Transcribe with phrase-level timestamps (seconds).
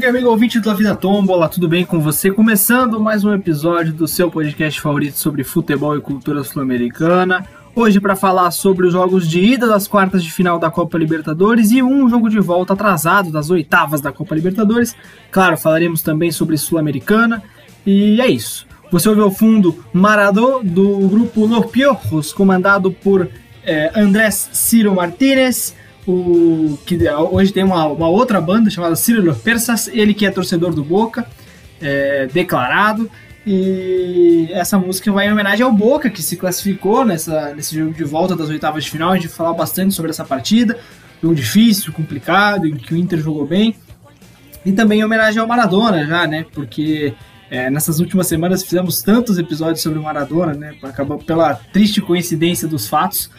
[0.00, 2.30] amiga amigo ouvinte da Vida Tombola, tudo bem com você?
[2.30, 7.46] Começando mais um episódio do seu podcast favorito sobre futebol e cultura sul-americana.
[7.74, 11.70] Hoje para falar sobre os jogos de ida das quartas de final da Copa Libertadores
[11.70, 14.96] e um jogo de volta atrasado das oitavas da Copa Libertadores.
[15.30, 17.42] Claro, falaremos também sobre Sul-Americana
[17.84, 18.66] e é isso.
[18.90, 23.28] Você ouviu ao fundo Maradô do grupo Los Piojos, comandado por
[23.62, 25.74] é, Andrés Ciro Martínez,
[26.10, 26.98] o, que
[27.30, 30.84] hoje tem uma, uma outra banda chamada Ciro Los Persas, ele que é torcedor do
[30.84, 31.26] Boca,
[31.80, 33.10] é, declarado.
[33.46, 38.04] E essa música vai em homenagem ao Boca, que se classificou nessa, nesse jogo de
[38.04, 39.12] volta das oitavas de final.
[39.12, 40.78] A gente falar bastante sobre essa partida.
[41.22, 43.74] Jogo difícil, complicado, em que o Inter jogou bem.
[44.64, 46.44] E também em homenagem ao Maradona, já, né?
[46.52, 47.14] Porque
[47.50, 50.74] é, nessas últimas semanas fizemos tantos episódios sobre o Maradona, né?
[50.82, 53.30] Acabou pela triste coincidência dos fatos.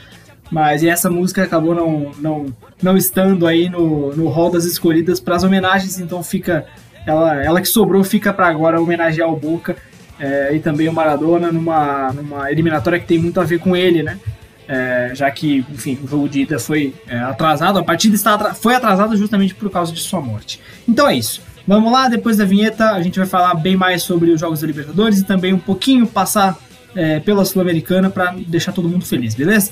[0.51, 2.45] Mas essa música acabou não, não,
[2.83, 6.65] não estando aí no, no hall das escolhidas para as homenagens, então fica.
[7.07, 9.75] Ela, ela que sobrou fica para agora homenagear o Boca
[10.19, 14.03] é, e também o Maradona numa, numa eliminatória que tem muito a ver com ele,
[14.03, 14.19] né?
[14.67, 18.75] É, já que, enfim, o jogo de ida foi é, atrasado, a partida está foi
[18.75, 20.61] atrasada justamente por causa de sua morte.
[20.87, 21.41] Então é isso.
[21.65, 24.67] Vamos lá, depois da vinheta a gente vai falar bem mais sobre os Jogos da
[24.67, 26.57] Libertadores e também um pouquinho passar
[27.23, 29.71] pela Sul-Americana para deixar todo mundo feliz, beleza?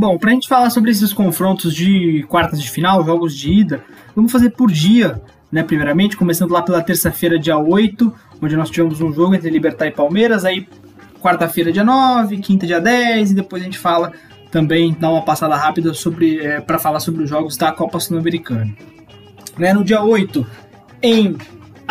[0.00, 3.84] Bom, pra gente falar sobre esses confrontos de quartas de final, jogos de ida,
[4.16, 5.20] vamos fazer por dia,
[5.52, 5.62] né?
[5.62, 8.10] Primeiramente, começando lá pela terça-feira, dia 8,
[8.40, 10.66] onde nós tivemos um jogo entre Libertar e Palmeiras, aí
[11.20, 14.10] quarta-feira, dia 9, quinta, dia 10, e depois a gente fala
[14.50, 18.74] também, dá uma passada rápida sobre é, para falar sobre os jogos da Copa Sul-Americana.
[19.58, 20.46] Né, no dia 8,
[21.02, 21.36] em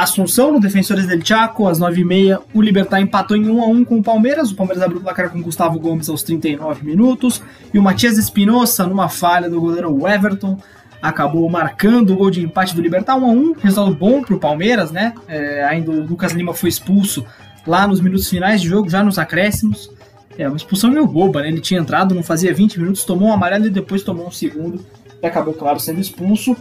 [0.02, 4.52] Assunção, no Defensores del Chaco, às 9h30, o Libertar empatou em 1x1 com o Palmeiras.
[4.52, 7.42] O Palmeiras abriu o placar com Gustavo Gomes aos 39 minutos.
[7.74, 10.58] E o Matias Espinosa, numa falha do goleiro Everton,
[11.02, 13.58] acabou marcando o gol de empate do Libertar 1x1.
[13.60, 15.14] Resultado bom para o Palmeiras, né?
[15.28, 17.26] É, ainda o Lucas Lima foi expulso
[17.68, 19.92] lá nos minutos finais de jogo, já nos acréscimos.
[20.38, 21.50] É uma expulsão meio boba, né?
[21.50, 24.86] Ele tinha entrado, não fazia 20 minutos, tomou um amarelo e depois tomou um segundo.
[25.22, 26.56] E acabou, claro, sendo expulso.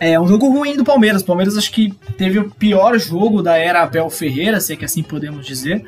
[0.00, 1.20] É um jogo ruim do Palmeiras.
[1.20, 4.84] O Palmeiras acho que teve o pior jogo da era Abel Ferreira, se é que
[4.86, 5.84] assim podemos dizer.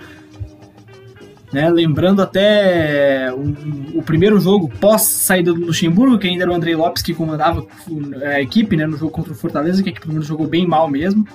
[1.51, 1.71] Né?
[1.71, 6.75] Lembrando até o, o, primeiro jogo pós saída do Luxemburgo, que ainda era o Andrei
[6.77, 7.67] Lopes que comandava
[8.23, 10.89] a equipe né, no jogo contra o Fortaleza, que a equipe do jogou bem mal
[10.89, 11.27] mesmo.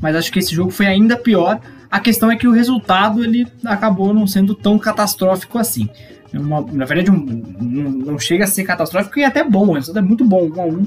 [0.00, 1.58] Mas acho que esse jogo foi ainda pior.
[1.90, 5.88] A questão é que o resultado ele acabou não sendo tão catastrófico assim.
[6.34, 9.72] Uma, na verdade, um, um, não chega a ser catastrófico e é até bom, o
[9.72, 10.86] resultado é muito bom, 1 a 1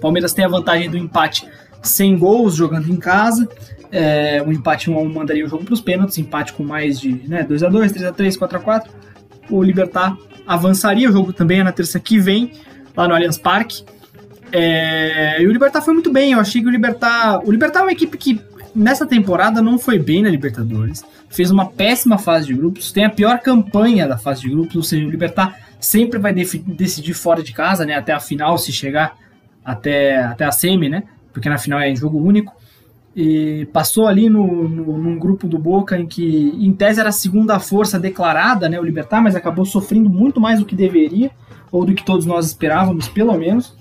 [0.00, 1.46] O Palmeiras tem a vantagem do empate
[1.82, 3.46] sem gols jogando em casa.
[3.92, 6.98] É, um empate 1 a 1 mandaria o jogo para os pênaltis, empate com mais
[6.98, 8.92] de né, 2 a 2 3 a 3 4 a 4
[9.50, 10.16] O Libertar
[10.46, 12.52] avançaria, o jogo também é na terça que vem,
[12.96, 13.84] lá no Allianz Parque.
[14.50, 17.46] É, e o Libertar foi muito bem, eu achei que o Libertar.
[17.46, 18.40] O Libertar é uma equipe que
[18.74, 23.10] nessa temporada não foi bem na Libertadores, fez uma péssima fase de grupos, tem a
[23.10, 27.52] pior campanha da fase de grupos, ou seja, o Libertar sempre vai decidir fora de
[27.52, 29.16] casa, né, até a final, se chegar
[29.70, 32.52] até, até a semi, né, porque na final é em jogo único,
[33.14, 37.12] e passou ali no, no, num grupo do Boca em que, em tese, era a
[37.12, 41.30] segunda força declarada, né, o Libertar, mas acabou sofrendo muito mais do que deveria,
[41.72, 43.76] ou do que todos nós esperávamos, pelo menos,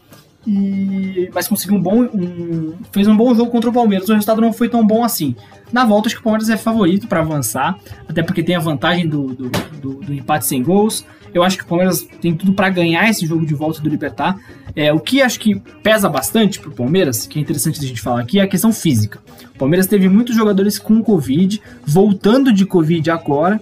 [0.48, 2.04] e, mas conseguiu um bom.
[2.04, 4.08] Um, fez um bom jogo contra o Palmeiras.
[4.08, 5.36] O resultado não foi tão bom assim.
[5.72, 7.78] Na volta, acho que o Palmeiras é favorito para avançar,
[8.08, 11.06] até porque tem a vantagem do, do, do, do, empate sem gols.
[11.32, 14.40] Eu acho que o Palmeiras tem tudo para ganhar esse jogo de volta do Libertar.
[14.76, 18.22] É, o que acho que pesa bastante pro Palmeiras, que é interessante a gente falar
[18.22, 19.20] aqui, é a questão física.
[19.54, 23.62] O Palmeiras teve muitos jogadores com Covid, voltando de Covid agora,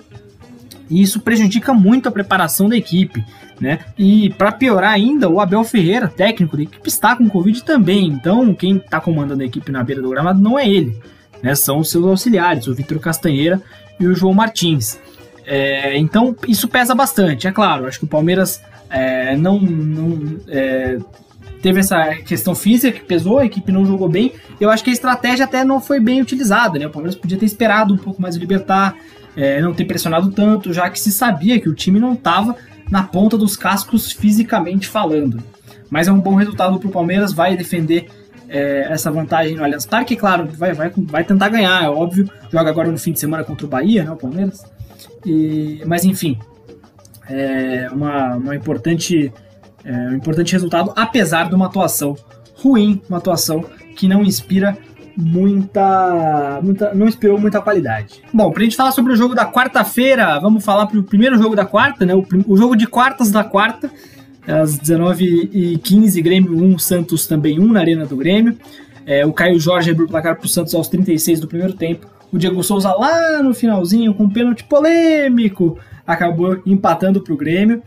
[0.89, 3.25] e isso prejudica muito a preparação da equipe.
[3.59, 3.79] Né?
[3.97, 8.05] E para piorar ainda, o Abel Ferreira, técnico da equipe, está com Covid também.
[8.05, 10.95] Então, quem está comandando a equipe na beira do gramado não é ele,
[11.41, 11.55] né?
[11.55, 13.59] São os seus auxiliares, o Vitor Castanheira
[13.99, 14.99] e o João Martins.
[15.43, 17.47] É, então, isso pesa bastante.
[17.47, 20.97] É claro, acho que o Palmeiras é, não, não é,
[21.61, 24.33] teve essa questão física que pesou, a equipe não jogou bem.
[24.59, 26.77] Eu acho que a estratégia até não foi bem utilizada.
[26.77, 26.87] Né?
[26.87, 28.95] O Palmeiras podia ter esperado um pouco mais o Libertar,
[29.35, 32.55] é, não ter pressionado tanto, já que se sabia que o time não estava
[32.89, 35.41] na ponta dos cascos fisicamente falando.
[35.89, 38.07] Mas é um bom resultado para o Palmeiras, vai defender
[38.49, 42.29] é, essa vantagem no Allianz Parque, claro, vai, vai, vai tentar ganhar, é óbvio.
[42.51, 44.63] Joga agora no fim de semana contra o Bahia, né, o Palmeiras.
[45.25, 46.37] E, mas enfim,
[47.29, 49.31] é uma, uma importante,
[49.83, 52.15] é, um importante resultado, apesar de uma atuação
[52.55, 53.63] ruim, uma atuação
[53.95, 54.77] que não inspira
[55.17, 58.21] muita, muita não inspirou muita qualidade.
[58.31, 61.65] Bom, pra gente falar sobre o jogo da quarta-feira, vamos falar pro primeiro jogo da
[61.65, 62.13] quarta, né?
[62.13, 63.89] O, o jogo de quartas da quarta,
[64.47, 68.55] às 19h15, Grêmio 1, Santos também 1 na Arena do Grêmio.
[69.05, 72.07] É, o Caio Jorge abriu o placar pro Santos aos 36 do primeiro tempo.
[72.31, 77.81] O Diego Souza lá no finalzinho, com um pênalti polêmico, acabou empatando pro Grêmio.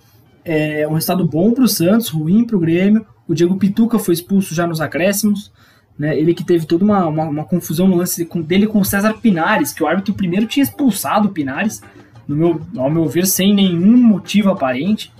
[0.44, 3.06] É um resultado bom pro Santos, ruim pro Grêmio.
[3.28, 5.52] O Diego Pituca foi expulso já nos acréscimos.
[5.98, 9.14] Né, ele que teve toda uma, uma, uma, confusão no lance dele com o César
[9.14, 11.82] Pinares, que o árbitro primeiro tinha expulsado o Pinares,
[12.26, 15.12] no meu, ao meu ver, sem nenhum motivo aparente.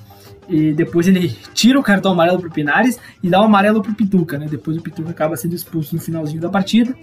[0.49, 4.39] E depois ele tira o cartão amarelo pro Pinares e dá o amarelo pro Pituca,
[4.39, 4.47] né?
[4.51, 6.97] Depois o Pituca acaba sendo expulso no finalzinho da partida.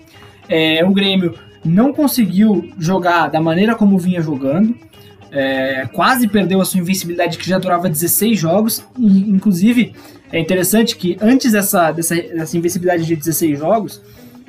[0.50, 4.76] É, o Grêmio não conseguiu jogar da maneira como vinha jogando.
[5.32, 8.86] É, quase perdeu a sua invencibilidade que já durava 16 jogos.
[8.98, 9.94] E, inclusive,
[10.32, 14.02] é interessante que antes dessa, dessa, dessa invencibilidade de 16 jogos,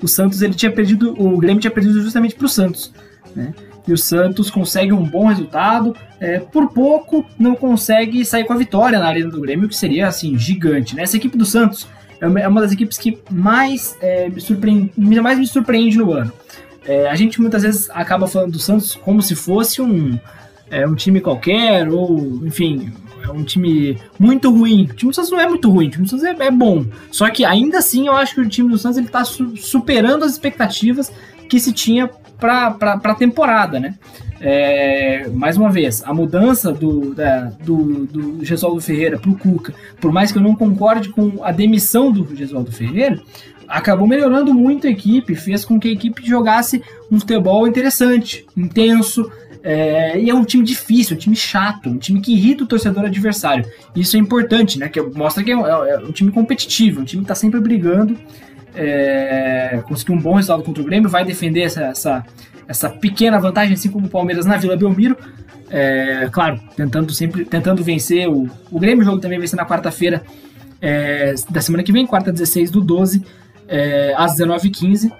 [0.02, 2.92] o Santos ele tinha perdido, o Grêmio tinha perdido justamente para o Santos,
[3.34, 3.54] né?
[3.86, 8.56] E o Santos consegue um bom resultado, é, por pouco não consegue sair com a
[8.56, 11.02] vitória na arena do Grêmio, que seria assim gigante, né?
[11.02, 11.88] Essa equipe do Santos
[12.20, 16.32] é uma, é das equipes que mais é, me surpreende, mais me surpreende no ano.
[16.84, 20.18] É, a gente muitas vezes acaba falando do Santos como se fosse um,
[20.70, 22.92] é, um time qualquer, ou enfim,
[23.22, 24.84] é um time muito ruim.
[24.84, 26.84] O time do Santos não é muito ruim, o time do Santos é, é bom.
[27.10, 30.24] Só que ainda assim eu acho que o time do Santos ele tá su superando
[30.24, 31.12] as expectativas
[31.48, 33.94] que se tinha para a temporada, né?
[34.40, 39.74] É, mais uma vez, a mudança do, da, do, do Gesualdo Ferreira para o Cuca,
[40.00, 43.20] por mais que eu não concorde com a demissão do Gesualdo Ferreira,
[43.66, 49.30] acabou melhorando muito a equipe, fez com que a equipe jogasse um futebol interessante, intenso,
[49.62, 53.04] é, e é um time difícil, um time chato, um time que irrita o torcedor
[53.04, 53.64] adversário.
[53.94, 54.88] Isso é importante, né?
[54.88, 58.16] Que mostra que é um, é um time competitivo, um time que está sempre brigando.
[58.74, 62.24] É, conseguiu um bom resultado contra o Grêmio, vai defender essa, essa,
[62.68, 65.16] essa pequena vantagem, assim como o Palmeiras na Vila Belmiro.
[65.70, 69.02] É, claro, tentando sempre tentando vencer o, o Grêmio.
[69.02, 70.22] O jogo também vai ser na quarta-feira
[70.80, 73.22] é, da semana que vem, quarta 16 do 12,
[73.66, 75.12] é, às 19h15.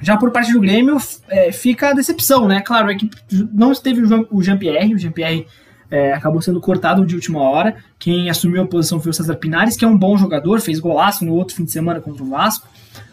[0.00, 0.96] Já por parte do Grêmio,
[1.28, 2.60] é, fica a decepção, né?
[2.60, 3.10] Claro, é que
[3.52, 5.46] não esteve o Jean-Pierre, o Jean-Pierre
[5.90, 7.76] é, acabou sendo cortado de última hora.
[7.98, 11.24] Quem assumiu a posição foi o César Pinares, que é um bom jogador, fez golaço
[11.24, 12.68] no outro fim de semana contra o Vasco,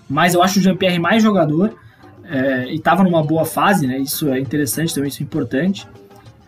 [0.07, 1.75] mas eu acho o Jean-Pierre mais jogador
[2.23, 3.97] é, e estava numa boa fase, né?
[3.97, 5.87] Isso é interessante também, isso é importante.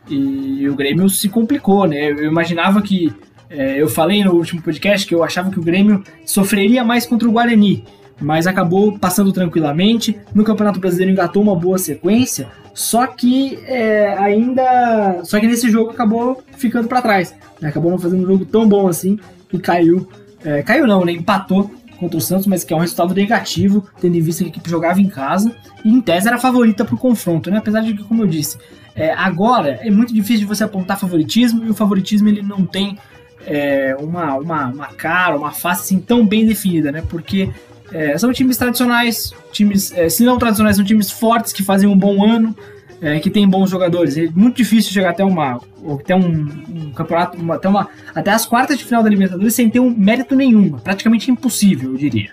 [0.10, 2.12] E o Grêmio se complicou, né?
[2.12, 3.14] Eu imaginava que.
[3.50, 7.28] É, eu falei no último podcast que eu achava que o Grêmio sofreria mais contra
[7.28, 7.86] o Guarani
[8.20, 10.20] mas acabou passando tranquilamente.
[10.34, 15.22] No Campeonato Brasileiro engatou uma boa sequência, só que é, ainda.
[15.24, 17.34] Só que nesse jogo acabou ficando para trás.
[17.62, 17.70] Né?
[17.70, 19.20] Acabou não fazendo um jogo tão bom assim
[19.52, 20.08] e caiu.
[20.44, 21.12] É, caiu não, né?
[21.12, 24.52] Empatou contra o Santos, mas que é um resultado negativo, tendo em vista que a
[24.52, 25.52] equipe jogava em casa
[25.84, 27.58] e em tese era favorita para o confronto, né?
[27.58, 28.58] Apesar de que, como eu disse,
[28.96, 32.98] é, agora é muito difícil de você apontar favoritismo e o favoritismo ele não tem
[33.46, 37.04] é, uma, uma, uma cara, uma face assim tão bem definida, né?
[37.08, 37.50] Porque
[37.92, 41.98] é, são times tradicionais, times, é, se não tradicionais, são times fortes que fazem um
[41.98, 42.56] bom ano,
[43.02, 44.18] é, que tem bons jogadores.
[44.18, 45.60] É muito difícil chegar até uma,
[46.00, 49.70] até um, um campeonato, uma, até, uma, até as quartas de final da Libertadores sem
[49.70, 52.32] ter um mérito nenhum, praticamente impossível, eu diria.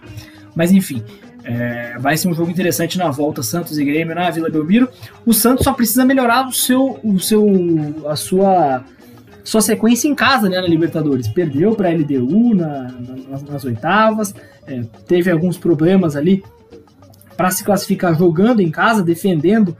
[0.54, 1.02] Mas enfim,
[1.44, 4.88] é, vai ser um jogo interessante na volta Santos e Grêmio na Vila Belmiro.
[5.26, 7.46] O Santos só precisa melhorar o seu, o seu,
[8.08, 8.84] a sua
[9.44, 11.28] sua sequência em casa né, na Libertadores.
[11.28, 12.90] Perdeu para a LDU na,
[13.28, 14.34] nas, nas oitavas,
[14.66, 16.42] é, teve alguns problemas ali
[17.36, 19.76] para se classificar jogando em casa, defendendo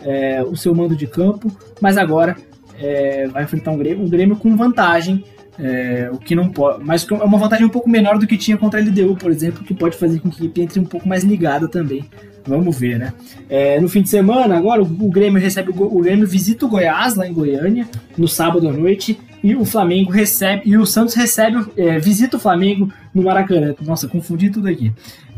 [0.00, 2.36] é, o seu mando de campo, mas agora
[2.78, 5.24] é, vai enfrentar um Grêmio, um Grêmio com vantagem,
[5.58, 8.56] é, o que não pode, mas é uma vantagem um pouco menor do que tinha
[8.56, 11.08] contra a LDU, por exemplo, que pode fazer com que a equipe entre um pouco
[11.08, 12.04] mais ligada também.
[12.46, 13.12] Vamos ver, né?
[13.48, 17.14] É, no fim de semana, agora o, Grêmio recebe o, o Grêmio visita o Goiás
[17.14, 17.86] lá em Goiânia
[18.16, 22.40] no sábado à noite e o Flamengo recebe e o Santos recebe é, visita o
[22.40, 23.74] Flamengo no Maracanã.
[23.82, 24.92] Nossa, confundi tudo aqui.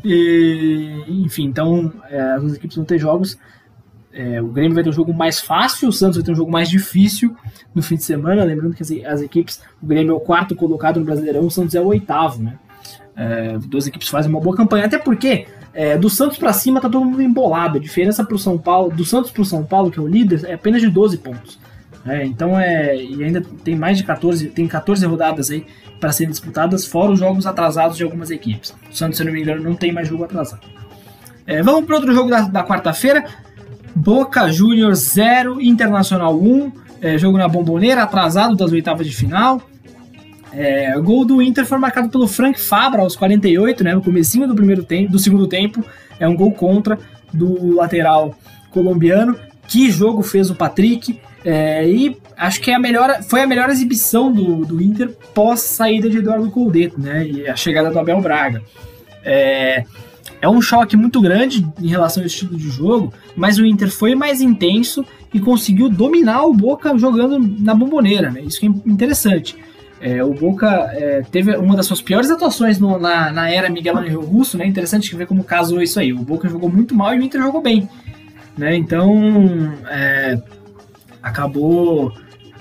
[0.05, 3.37] E, enfim, então é, as duas equipes vão ter jogos.
[4.13, 6.51] É, o Grêmio vai ter um jogo mais fácil, o Santos vai ter um jogo
[6.51, 7.35] mais difícil
[7.75, 8.45] no fim de semana.
[8.45, 11.75] Lembrando que as, as equipes, o Grêmio é o quarto colocado no Brasileirão, o Santos
[11.75, 12.59] é o oitavo, né?
[13.17, 16.89] É, duas equipes fazem uma boa campanha, até porque é, do Santos para cima tá
[16.89, 17.79] todo mundo embolado.
[17.79, 20.55] A diferença pro São Paulo, do Santos pro São Paulo, que é o líder, é
[20.55, 21.59] apenas de 12 pontos.
[22.07, 22.97] É, então é.
[22.97, 25.67] E ainda tem mais de 14, tem 14 rodadas aí
[26.01, 28.75] para serem disputadas, fora os jogos atrasados de algumas equipes.
[28.91, 30.67] O Santos, se não me engano, não tem mais jogo atrasado.
[31.47, 33.25] É, vamos para outro jogo da, da quarta-feira.
[33.95, 36.73] Boca Juniors 0, Internacional 1.
[37.03, 39.63] É, jogo na bomboneira, atrasado das oitavas de final.
[40.53, 44.49] É, o gol do Inter foi marcado pelo Frank Fabra aos 48, né, no comecinho
[44.49, 45.85] do primeiro tempo, do segundo tempo.
[46.19, 46.99] É um gol contra
[47.33, 48.35] do lateral
[48.71, 49.37] colombiano.
[49.69, 51.21] Que jogo fez o Patrick?
[51.45, 55.61] É, e acho que é a melhor, foi a melhor exibição do, do Inter pós
[55.61, 57.27] saída de Eduardo Coldeto, né?
[57.27, 58.63] E a chegada do Abel Braga.
[59.25, 59.85] É,
[60.41, 64.15] é um choque muito grande em relação ao estilo de jogo, mas o Inter foi
[64.15, 68.41] mais intenso e conseguiu dominar o Boca jogando na bomboneira, né?
[68.43, 69.57] Isso que é interessante.
[70.01, 73.99] É, o Boca é, teve uma das suas piores atuações no, na, na era Miguel
[73.99, 74.67] Angel Russo, né?
[74.67, 76.13] Interessante ver como casou isso aí.
[76.13, 77.89] O Boca jogou muito mal e o Inter jogou bem,
[78.57, 78.75] né?
[78.75, 80.41] Então, é,
[81.23, 82.15] acabou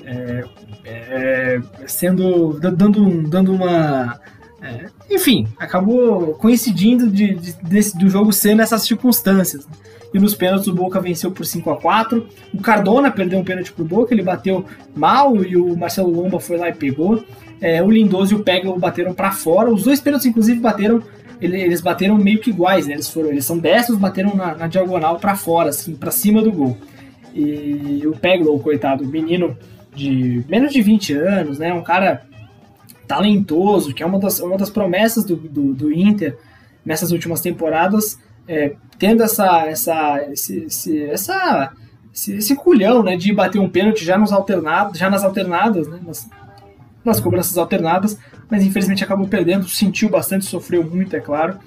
[0.03, 0.43] é,
[0.83, 4.19] é, sendo dando, dando uma
[4.61, 9.67] é, enfim, acabou coincidindo de, de, desse, do jogo ser nessas circunstâncias.
[10.13, 13.71] E nos pênaltis o Boca venceu por 5 a 4 O Cardona perdeu um pênalti
[13.71, 17.23] pro Boca, ele bateu mal e o Marcelo Lomba foi lá e pegou.
[17.61, 19.69] É, o Lindoso e o Peglo bateram para fora.
[19.69, 21.01] Os dois pênaltis, inclusive, bateram.
[21.41, 22.93] Eles bateram meio que iguais, né?
[22.93, 26.51] Eles, foram, eles são destros, bateram na, na diagonal para fora, assim, para cima do
[26.51, 26.77] gol.
[27.33, 29.57] E o Peglo, coitado, menino
[29.95, 31.73] de menos de 20 anos, né?
[31.73, 32.23] Um cara
[33.09, 36.37] talentoso, que é uma das, uma das promessas do, do, do Inter
[36.85, 41.71] nessas últimas temporadas, é, tendo essa, essa, esse, esse, essa,
[42.13, 45.99] esse, esse culhão né, de bater um pênalti já, nos alternados, já nas alternadas, né,
[46.05, 46.29] nas,
[47.03, 48.15] nas cobranças alternadas,
[48.47, 51.57] mas infelizmente acabou perdendo, sentiu bastante, sofreu muito, é claro.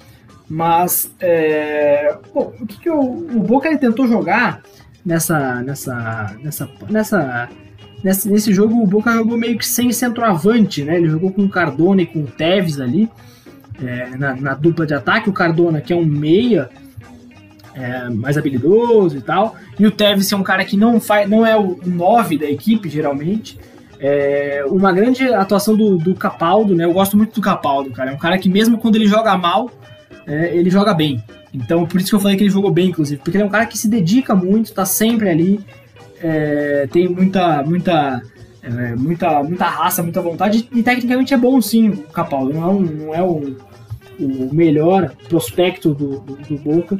[0.49, 4.61] Mas é, bom, o que, que o, o Boca ele tentou jogar
[5.05, 7.49] nessa, nessa, nessa, nessa
[8.03, 10.97] Nesse, nesse jogo, o Boca jogou meio que sem centroavante, né?
[10.97, 13.09] Ele jogou com o Cardona e com o Tevez ali,
[13.81, 15.29] é, na, na, dupla de ataque.
[15.29, 16.69] O Cardona, que é um meia,
[17.73, 19.55] é, mais habilidoso e tal.
[19.79, 22.89] E o Tevez é um cara que não, faz, não é o 9 da equipe,
[22.89, 23.57] geralmente.
[23.97, 26.83] É, uma grande atuação do, do Capaldo, né?
[26.83, 28.11] Eu gosto muito do Capaldo, cara.
[28.11, 29.71] É um cara que mesmo quando ele joga mal,
[30.27, 31.23] é, ele joga bem.
[31.53, 33.21] Então, por isso que eu falei que ele jogou bem, inclusive.
[33.23, 35.61] Porque ele é um cara que se dedica muito, tá sempre ali
[36.23, 38.23] é, tem muita, muita,
[38.63, 42.53] é, muita, muita raça, muita vontade e tecnicamente é bom sim o Capaldo.
[42.53, 43.57] Não é, um, não é o,
[44.53, 46.97] melhor prospecto do, do, do, Boca,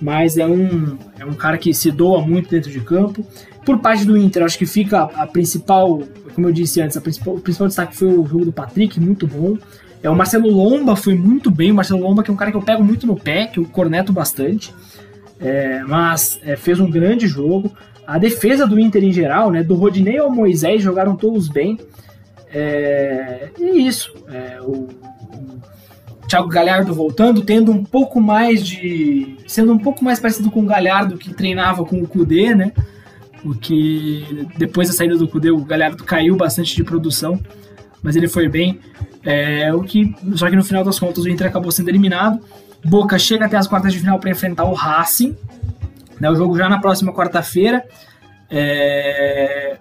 [0.00, 3.24] mas é um, é um cara que se doa muito dentro de campo.
[3.64, 6.02] Por parte do Inter, acho que fica a principal,
[6.34, 9.26] como eu disse antes, a principal, o principal destaque foi o jogo do Patrick, muito
[9.26, 9.56] bom.
[10.02, 12.56] É, o Marcelo Lomba foi muito bem, o Marcelo Lomba que é um cara que
[12.56, 14.74] eu pego muito no pé, que eu corneto bastante.
[15.40, 17.72] É, mas é, fez um grande jogo.
[18.06, 21.78] A defesa do Inter em geral, né, do Rodinei ao Moisés, jogaram todos bem.
[22.52, 24.14] É, e isso.
[24.28, 24.88] É, o,
[26.22, 29.36] o Thiago Galhardo voltando, tendo um pouco mais de.
[29.46, 32.72] sendo um pouco mais parecido com o Galhardo que treinava com o Kudê, né?
[33.44, 37.38] O que depois da saída do Kudê, o Galhardo caiu bastante de produção,
[38.02, 38.80] mas ele foi bem.
[39.22, 42.40] É, o que, só que no final das contas o Inter acabou sendo eliminado.
[42.84, 45.36] Boca chega até as quartas de final para enfrentar o Racing.
[46.20, 47.84] Né, o jogo já na próxima quarta-feira.
[48.50, 49.78] É,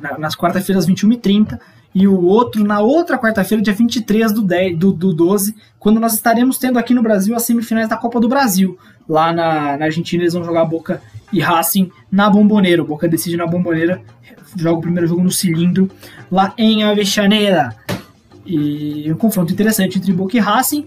[0.00, 1.58] na, nas quarta-feiras, 21h30.
[1.92, 6.14] E o outro na outra quarta-feira, dia 23 do, 10, do, do 12, quando nós
[6.14, 8.78] estaremos tendo aqui no Brasil as semifinais da Copa do Brasil.
[9.08, 11.02] Lá na, na Argentina eles vão jogar Boca
[11.32, 12.84] e Racing na Bomboneira.
[12.84, 14.00] Boca decide na Bomboneira,
[14.56, 15.90] joga o primeiro jogo no cilindro,
[16.30, 17.74] lá em Avechaneira.
[18.46, 20.86] E um confronto interessante entre Boca e Racing.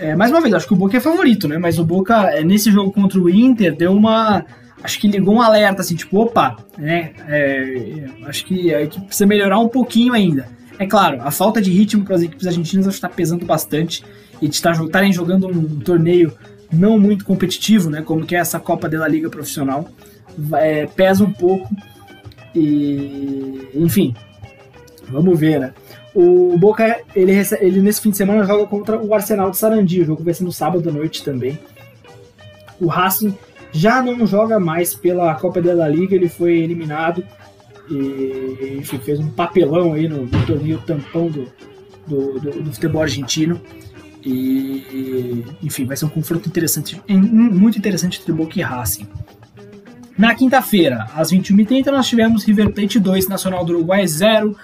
[0.00, 1.58] É, mais uma vez, acho que o Boca é favorito, né?
[1.58, 4.44] Mas o Boca, é, nesse jogo contra o Inter, deu uma.
[4.82, 7.12] Acho que ligou um alerta, assim, tipo, opa, né?
[7.26, 10.48] É, acho que a equipe precisa melhorar um pouquinho ainda.
[10.78, 14.04] É claro, a falta de ritmo para as equipes argentinas acho que está pesando bastante.
[14.40, 16.32] E de estarem jogando um torneio
[16.72, 18.02] não muito competitivo, né?
[18.02, 19.88] Como que é essa Copa da Liga Profissional.
[20.52, 21.68] É, pesa um pouco.
[22.54, 23.68] E.
[23.74, 24.14] Enfim.
[25.10, 25.72] Vamos ver, né?
[26.14, 30.02] O Boca, ele, ele nesse fim de semana joga contra o Arsenal de Sarandi.
[30.02, 31.58] O jogo vai ser no sábado à noite também.
[32.80, 33.36] O Racing
[33.72, 37.24] já não joga mais pela Copa da Liga, ele foi eliminado.
[37.90, 41.46] E, enfim, fez um papelão aí no, no torneio tampão do,
[42.06, 43.60] do, do, do, futebol argentino.
[44.24, 49.06] E, enfim, vai ser um confronto interessante, muito interessante entre Boca e Racing.
[50.18, 54.56] Na quinta-feira, às 21h30, nós tivemos River Plate 2, Nacional do Uruguai 0,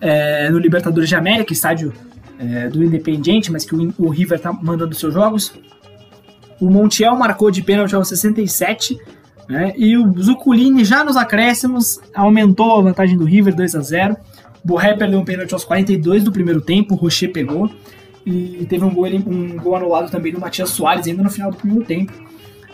[0.00, 1.92] é, no Libertadores de América, estádio
[2.38, 5.52] é, do Independiente, mas que o, o River tá mandando seus jogos.
[6.60, 8.98] O Montiel marcou de pênalti aos 67
[9.48, 9.72] Né?
[9.76, 14.16] E o Zuculini já nos acréscimos aumentou a vantagem do River 2 a 0
[14.64, 17.70] Borré perdeu um pênalti aos 42 do primeiro tempo, o Rocher pegou.
[18.26, 21.56] E teve um gol, um gol anulado também do Matias Soares ainda no final do
[21.56, 22.12] primeiro tempo.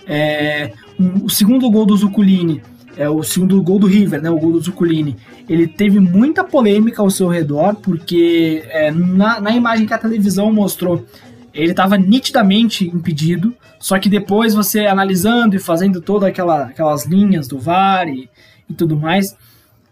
[0.06, 2.60] É, um, o segundo gol do Zuculini,
[2.96, 5.16] é o segundo gol do River, né, o gol do Zuculini,
[5.48, 10.52] ele teve muita polêmica ao seu redor, porque é, na, na imagem que a televisão
[10.52, 11.04] mostrou,
[11.52, 17.46] ele estava nitidamente impedido, só que depois você analisando e fazendo todas aquela, aquelas linhas
[17.46, 18.28] do VAR e,
[18.68, 19.36] e tudo mais,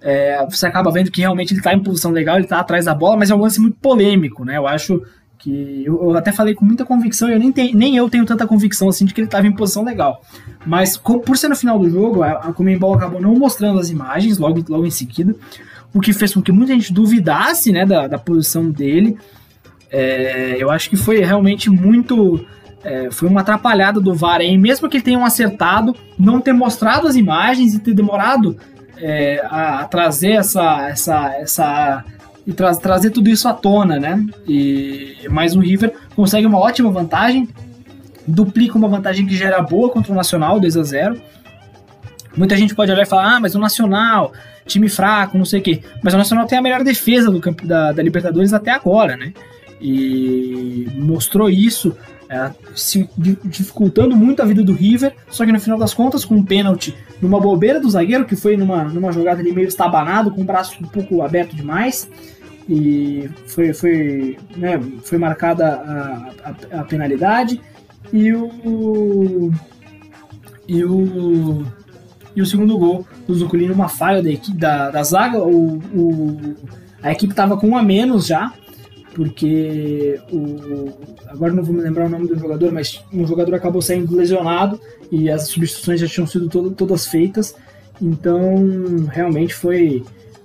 [0.01, 2.95] é, você acaba vendo que realmente ele está em posição legal, ele está atrás da
[2.95, 4.57] bola, mas é um lance muito polêmico, né?
[4.57, 5.03] Eu acho
[5.43, 8.47] que eu, eu até falei com muita convicção, eu nem, tenho, nem eu tenho tanta
[8.47, 10.23] convicção assim de que ele estava em posição legal.
[10.65, 13.91] Mas com, por ser no final do jogo, a, a Comembol acabou não mostrando as
[13.91, 15.35] imagens logo, logo em seguida,
[15.93, 19.19] o que fez com que muita gente duvidasse né, da, da posição dele.
[19.91, 22.47] É, eu acho que foi realmente muito.
[22.85, 27.17] É, foi uma atrapalhada do VAR aí, mesmo que tenham acertado, não ter mostrado as
[27.17, 28.57] imagens e ter demorado
[28.97, 32.05] é, a, a, trazer essa, essa, essa
[32.47, 34.25] e tra trazer tudo isso à tona, né?
[34.47, 37.49] E mais o River consegue uma ótima vantagem,
[38.27, 41.23] duplica uma vantagem que já era boa contra o Nacional, 2 a 0.
[42.37, 44.33] Muita gente pode olhar e falar: "Ah, mas o Nacional,
[44.67, 45.83] time fraco, não sei o quê".
[46.03, 49.33] Mas o Nacional tem a melhor defesa do campo da, da Libertadores até agora, né?
[49.83, 51.97] E mostrou isso
[52.33, 53.07] é, se
[53.45, 56.97] dificultando muito a vida do River, só que no final das contas, com um pênalti
[57.21, 60.83] numa bobeira do zagueiro, que foi numa, numa jogada ali meio estabanado, com o braço
[60.83, 62.09] um pouco aberto demais,
[62.67, 67.61] e foi, foi, né, foi marcada a, a, a, penalidade,
[68.11, 69.53] e o,
[70.67, 71.67] e o,
[72.35, 76.57] e o segundo gol do Zuculino, uma falha da, da, da zaga, o, o,
[77.03, 78.55] a equipe estava com um a menos já,
[79.15, 80.93] porque o
[81.29, 84.81] agora não vou me lembrar o nome do jogador, mas um jogador acabou saindo lesionado
[85.11, 87.55] e as substituições já tinham sido todo, todas feitas.
[88.01, 90.03] Então, realmente foi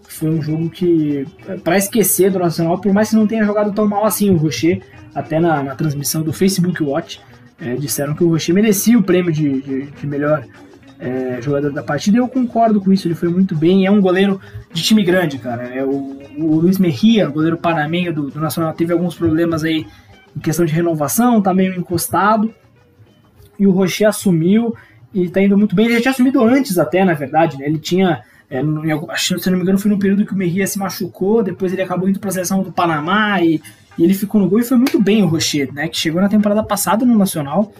[0.08, 1.26] foi um jogo que
[1.64, 4.82] para esquecer do Nacional, por mais que não tenha jogado tão mal assim o Rocher,
[5.14, 7.22] até na, na transmissão do Facebook Watch,
[7.60, 10.46] é, disseram que o Rocher merecia o prêmio de, de, de melhor
[11.00, 12.18] é, jogador da partida.
[12.18, 13.86] Eu concordo com isso, ele foi muito bem.
[13.86, 14.42] É um goleiro
[14.74, 15.64] de time grande, cara.
[15.64, 19.86] É o, o Luiz Merria, goleiro panamenho do, do, Nacional, teve alguns problemas aí
[20.36, 22.54] em questão de renovação, tá meio encostado.
[23.60, 24.76] E o Rocher assumiu
[25.14, 25.86] e tá indo muito bem.
[25.86, 27.66] Ele já tinha assumido antes, até, na verdade, né?
[27.66, 28.24] Ele tinha.
[28.50, 28.62] É,
[29.18, 32.08] se não me engano, foi no período que o Merria se machucou, depois ele acabou
[32.08, 33.62] indo para a seleção do Panamá e,
[33.98, 35.90] e, ele ficou no gol e foi muito bem o Rocher, né?
[35.90, 37.74] Que chegou na temporada passada no Nacional,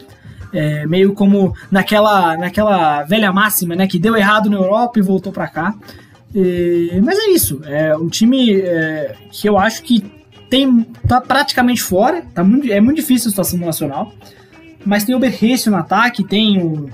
[0.54, 3.88] é, meio como naquela, naquela velha máxima, né?
[3.88, 5.74] Que deu errado na Europa e voltou para cá.
[7.04, 7.62] Mas é isso.
[7.66, 10.04] É um time é, que eu acho que
[10.50, 12.24] tem tá praticamente fora.
[12.34, 14.14] Tá muito, é muito difícil a situação do Nacional.
[14.86, 16.90] Mas tem o Berrecio no ataque, tem um,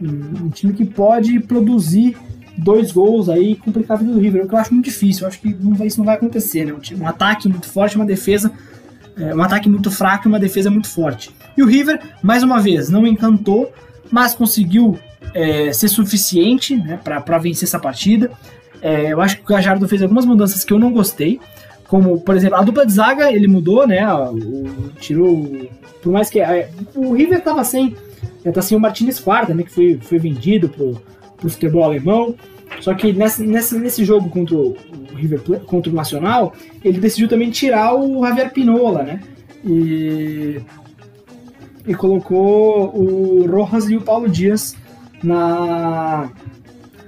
[0.00, 2.16] um, time que pode produzir
[2.56, 4.44] dois gols aí e complicar a vida do River.
[4.44, 5.24] O que eu acho muito difícil.
[5.24, 6.72] Eu acho que não isso não vai acontecer, né?
[6.72, 8.50] Um, time, um ataque muito forte, uma defesa.
[9.16, 11.30] É, um ataque muito fraco e uma defesa muito forte.
[11.56, 13.72] E o River, mais uma vez, não encantou,
[14.10, 14.98] mas conseguiu
[15.32, 18.30] é, ser suficiente né, para vencer essa partida.
[18.82, 21.40] É, eu acho que o Gajardo fez algumas mudanças que eu não gostei.
[21.86, 24.06] Como, por exemplo, a dupla de zaga ele mudou, né?
[24.12, 25.68] O, tirou.
[26.02, 26.40] Por mais que.
[26.94, 27.94] O River tava sem.
[28.52, 29.62] Tá sem o Martinez Quarta, né?
[29.62, 31.00] Que foi, foi vendido pro,
[31.36, 32.34] pro futebol alemão.
[32.80, 34.76] Só que nesse, nesse, nesse jogo contra o
[35.14, 39.20] River contra o Nacional, ele decidiu também tirar o Javier Pinola, né?
[39.64, 40.60] E
[41.86, 44.76] e colocou o Rojas e o Paulo Dias
[45.22, 46.30] na,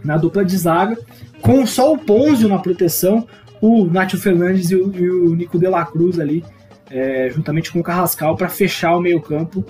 [0.04, 0.96] na dupla de zaga,
[1.40, 3.26] com só o Ponzio na proteção,
[3.60, 6.44] o Nátio Fernandes e o, e o Nico de la Cruz ali,
[6.90, 9.64] é, juntamente com o Carrascal, para fechar o meio-campo.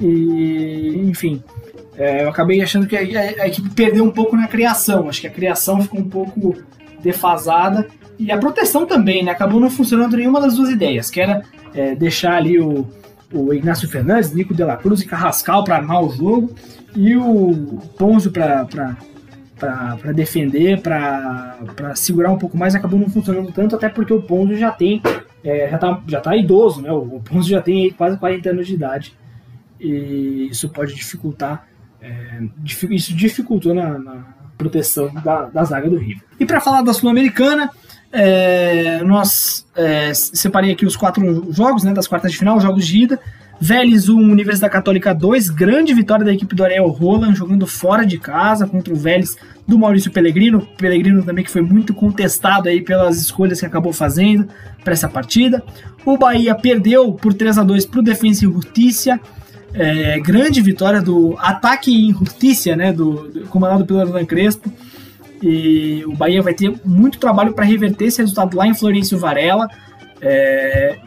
[0.00, 1.42] E, enfim,
[1.96, 5.08] é, eu acabei achando que a, a, a, equipe perdeu um pouco na criação.
[5.08, 6.56] Acho que a criação ficou um pouco
[7.02, 7.86] defasada.
[8.18, 9.30] E a proteção também, né?
[9.30, 11.42] Acabou não funcionando nenhuma das duas ideias, que era
[11.74, 12.86] é, deixar ali o,
[13.32, 16.54] o Ignacio Fernandes, Nico de la Cruz e Carrascal para armar o jogo
[16.94, 18.66] e o Ponzo para
[20.14, 24.72] defender, para segurar um pouco mais, acabou não funcionando tanto, até porque o Ponzo já
[24.72, 25.00] tem,
[25.44, 26.90] é, já, tá, já tá idoso, né?
[26.92, 29.14] O Ponzo já tem quase 40 anos de idade
[29.78, 31.66] e isso pode dificultar,
[32.02, 32.42] é,
[32.90, 36.22] isso dificultou na, na proteção da, da zaga do River.
[36.38, 37.70] E para falar da Sul-Americana,
[38.12, 42.98] é, nós é, separei aqui os quatro jogos né, das quartas de final, jogos de
[42.98, 43.18] ida.
[43.62, 48.18] Vélez 1, Universidade Católica 2, grande vitória da equipe do Ariel Roland, jogando fora de
[48.18, 49.36] casa contra o Vélez
[49.68, 50.66] do Maurício Pellegrino.
[50.78, 54.48] Pellegrino também que foi muito contestado aí pelas escolhas que acabou fazendo
[54.82, 55.62] para essa partida.
[56.06, 59.20] O Bahia perdeu por 3 a 2 para o Defensa e Justiça.
[59.72, 64.70] É, grande vitória do ataque em justiça, né, do, do, comandado pelo Hernan Crespo.
[65.42, 69.68] E o Bahia vai ter muito trabalho para reverter esse resultado lá em Florencio Varela.
[70.20, 70.98] É,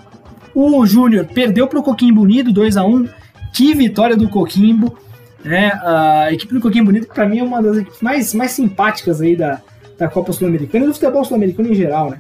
[0.56, 3.08] o Júnior perdeu para o Coquimbo Unido 2 a 1
[3.54, 4.98] Que vitória do Coquimbo.
[5.44, 5.72] Né?
[5.84, 9.36] A equipe do Coquimbo Unido, para mim, é uma das equipes mais, mais simpáticas aí
[9.36, 9.62] da,
[9.98, 12.12] da Copa Sul-Americana e do futebol sul-americano em geral.
[12.12, 12.20] Né?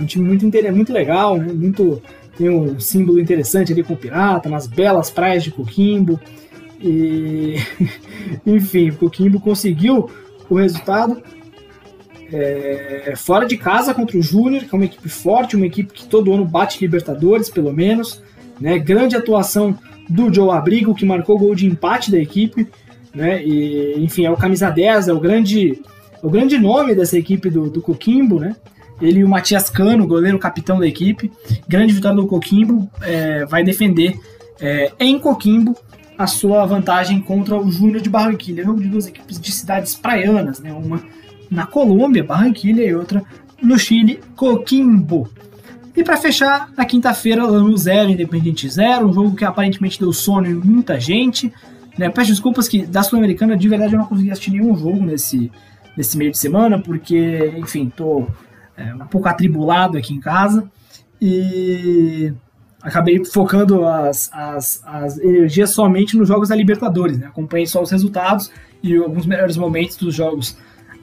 [0.00, 1.52] Um time muito, muito legal, né?
[1.52, 2.02] muito,
[2.36, 6.18] tem um símbolo interessante ali com o Pirata, nas belas praias de Coquimbo.
[6.80, 7.56] E,
[8.46, 10.10] enfim, o Coquimbo conseguiu
[10.48, 11.22] o resultado
[12.32, 16.06] é, fora de casa contra o Júnior, que é uma equipe forte, uma equipe que
[16.06, 18.22] todo ano bate Libertadores, pelo menos.
[18.60, 18.78] Né?
[18.78, 22.66] Grande atuação do Joe Abrigo, que marcou gol de empate da equipe.
[23.14, 23.44] Né?
[23.44, 25.82] E, enfim, é o camisa 10, é o grande,
[26.22, 28.56] o grande nome dessa equipe do, do Coquimbo, né?
[29.02, 31.30] Ele e o Matias Cano, goleiro capitão da equipe.
[31.68, 34.18] Grande vitória do Coquimbo, é, vai defender
[34.60, 35.76] é, em Coquimbo
[36.16, 38.64] a sua vantagem contra o Júnior de Barranquilha.
[38.64, 40.72] Jogo de duas equipes de cidades praianas, né?
[40.72, 41.02] Uma
[41.50, 43.22] na Colômbia, Barranquilha, e outra
[43.60, 45.28] no Chile, Coquimbo.
[45.94, 50.46] E para fechar, na quinta-feira, Lanús 0, Independente 0, um jogo que aparentemente deu sono
[50.46, 51.52] em muita gente.
[51.98, 52.08] Né?
[52.08, 55.52] Peço desculpas que da Sul-Americana, de verdade, eu não consegui assistir nenhum jogo nesse,
[55.96, 58.26] nesse meio de semana, porque, enfim, tô
[58.90, 60.68] é, um pouco atribulado aqui em casa.
[61.20, 62.32] E
[62.82, 67.18] acabei focando as, as, as energias somente nos jogos da Libertadores.
[67.18, 67.26] Né?
[67.26, 68.50] Acompanhei só os resultados
[68.82, 70.56] e alguns melhores momentos dos jogos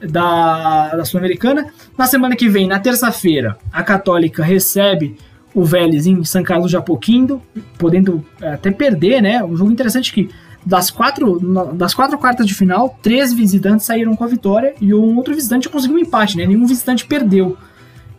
[0.08, 1.72] da, da Sul-Americana.
[1.96, 5.16] Na semana que vem, na terça-feira, a Católica recebe
[5.54, 7.42] o Vélez em São Carlos de Apoquindo,
[7.78, 9.42] podendo é, até perder, né?
[9.42, 10.30] Um jogo interessante que
[10.64, 11.40] das quatro,
[11.74, 15.68] das quatro quartas de final, três visitantes saíram com a vitória e um outro visitante
[15.68, 16.46] conseguiu um empate, né?
[16.46, 17.56] Nenhum visitante perdeu.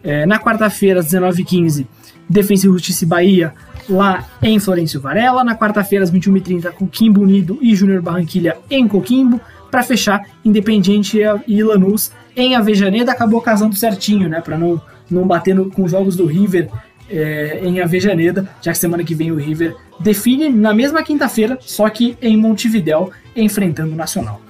[0.04, 1.86] É, na quarta-feira, às 19h15,
[2.30, 3.54] Defensa e Justiça e Bahia,
[3.90, 5.44] lá em Florencio Varela.
[5.44, 11.64] Na quarta-feira, às 21h30, Coquimbo Unido e Júnior Barranquilha em Coquimbo para fechar Independiente e
[11.64, 13.12] Lanús em Avejaneda.
[13.12, 14.42] Acabou casando certinho, né?
[14.42, 16.70] Para não, não bater no, com os jogos do River
[17.10, 21.90] é, em Avejaneda, já que semana que vem o River define na mesma quinta-feira, só
[21.90, 24.42] que em Montevidéu, enfrentando o Nacional.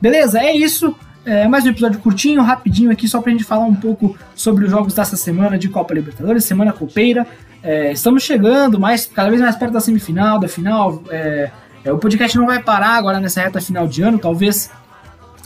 [0.00, 0.40] Beleza?
[0.40, 0.94] É isso.
[1.28, 4.70] É, mais um episódio curtinho, rapidinho aqui, só pra gente falar um pouco sobre os
[4.70, 7.26] jogos dessa semana de Copa Libertadores, semana copeira.
[7.62, 11.02] É, estamos chegando mais, cada vez mais perto da semifinal, da final.
[11.10, 11.50] É,
[11.84, 14.70] é, o podcast não vai parar agora nessa reta final de ano, talvez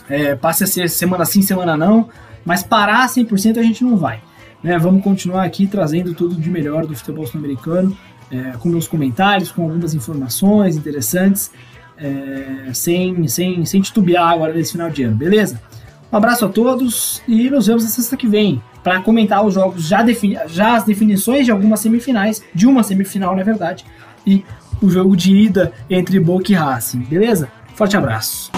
[0.07, 2.07] é, passe a ser semana sim, semana não,
[2.45, 4.21] mas parar 100% a gente não vai.
[4.63, 4.79] Né?
[4.79, 7.93] Vamos continuar aqui trazendo tudo de melhor do futebol sul-americano,
[8.31, 11.51] é, com meus comentários, com algumas informações interessantes,
[11.97, 15.59] é, sem, sem, sem titubear agora nesse final de ano, beleza?
[16.13, 19.87] Um abraço a todos e nos vemos na sexta que vem para comentar os jogos,
[19.87, 20.05] já,
[20.45, 23.83] já as definições de algumas semifinais, de uma semifinal na verdade,
[24.23, 24.45] e
[24.79, 27.49] o jogo de ida entre Boca e Racing, beleza?
[27.73, 28.51] Forte abraço.